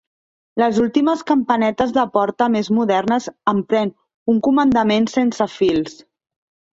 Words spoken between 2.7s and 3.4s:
modernes